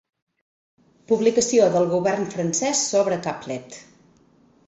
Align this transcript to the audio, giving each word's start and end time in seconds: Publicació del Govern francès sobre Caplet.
Publicació 1.11 1.67
del 1.75 1.85
Govern 1.91 2.25
francès 2.35 2.81
sobre 2.95 3.21
Caplet. 3.27 3.77